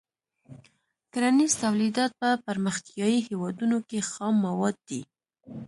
[1.13, 5.01] کرنیز تولیدات په پرمختیايي هېوادونو کې خام مواد دي.